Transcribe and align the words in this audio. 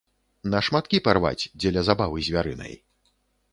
На 0.53 0.61
шматкі 0.67 1.01
парваць, 1.09 1.49
дзеля 1.61 1.85
забавы 1.91 2.27
звярынай. 2.31 2.73